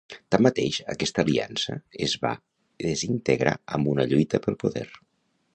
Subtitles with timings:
[0.35, 1.75] Tanmateix, aquesta aliança
[2.09, 2.33] es va
[2.87, 4.89] desintegrar amb una lluita pel poder.